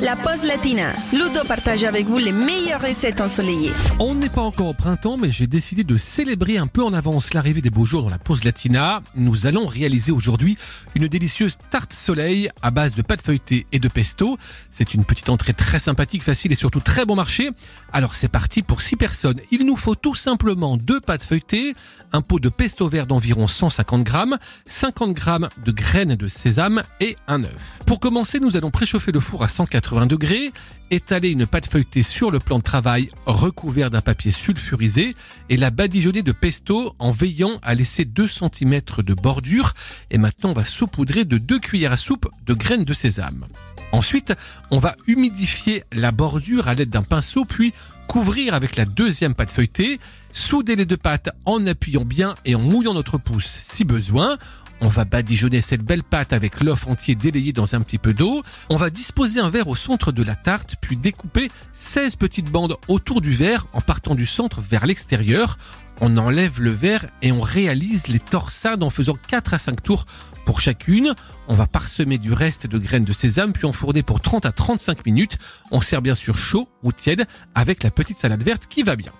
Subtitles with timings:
[0.00, 0.92] la pause latina.
[1.12, 3.72] Ludo partage avec vous les meilleures recettes ensoleillées.
[4.00, 7.32] On n'est pas encore au printemps, mais j'ai décidé de célébrer un peu en avance
[7.32, 9.02] l'arrivée des beaux jours dans la pause latina.
[9.14, 10.58] Nous allons réaliser aujourd'hui
[10.94, 14.36] une délicieuse tarte soleil à base de pâte feuilletée et de pesto.
[14.70, 17.50] C'est une petite entrée très sympathique, facile et surtout très bon marché.
[17.92, 19.40] Alors c'est parti pour 6 personnes.
[19.52, 21.74] Il nous faut tout simplement deux pâtes feuilletées,
[22.12, 27.16] un pot de pesto vert d'environ 150 grammes, 50 grammes de graines de sésame et
[27.28, 27.78] un œuf.
[27.86, 30.52] Pour commencer, nous allons préchauffer le four à 180 degrés,
[30.90, 35.14] étaler une pâte feuilletée sur le plan de travail recouvert d'un papier sulfurisé
[35.48, 39.72] et la badigeonner de pesto en veillant à laisser 2 cm de bordure.
[40.10, 43.46] Et maintenant, on va saupoudrer de 2 cuillères à soupe de graines de sésame.
[43.92, 44.34] Ensuite,
[44.70, 47.72] on va humidifier la bordure à l'aide d'un pinceau, puis
[48.08, 50.00] couvrir avec la deuxième pâte feuilletée,
[50.32, 54.38] souder les deux pâtes en appuyant bien et en mouillant notre pouce si besoin.
[54.84, 58.42] On va badigeonner cette belle pâte avec l'œuf entier délayé dans un petit peu d'eau.
[58.68, 62.76] On va disposer un verre au centre de la tarte, puis découper 16 petites bandes
[62.86, 65.56] autour du verre en partant du centre vers l'extérieur.
[66.02, 70.04] On enlève le verre et on réalise les torsades en faisant 4 à 5 tours
[70.44, 71.14] pour chacune.
[71.48, 75.06] On va parsemer du reste de graines de sésame puis enfourner pour 30 à 35
[75.06, 75.38] minutes.
[75.70, 79.12] On sert bien sûr chaud ou tiède avec la petite salade verte qui va bien.